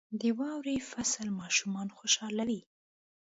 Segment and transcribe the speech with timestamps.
[0.21, 2.59] •د واورې فصل ماشومان خوشحالوي.